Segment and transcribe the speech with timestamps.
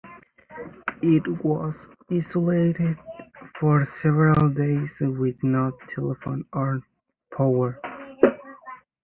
[1.03, 1.75] It was
[2.09, 2.97] isolated
[3.59, 6.81] for several days with no telephone or
[7.37, 7.79] power.